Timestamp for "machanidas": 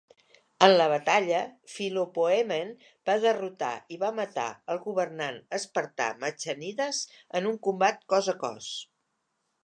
6.23-7.03